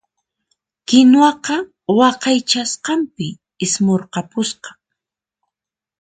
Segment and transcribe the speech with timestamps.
[0.87, 1.55] Kinuwaqa
[1.97, 3.27] waqaychasqanpi
[3.65, 4.69] ismurqapusqa.